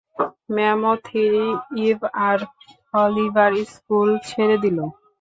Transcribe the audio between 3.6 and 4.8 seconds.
School ছেড়ে দিল।